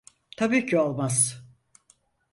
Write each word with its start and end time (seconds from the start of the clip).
Tabii 0.37 0.65
ki 0.65 0.77
olmaz. 0.79 1.43